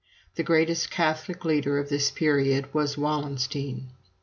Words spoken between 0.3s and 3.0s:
The greatest Catholic leader of this period was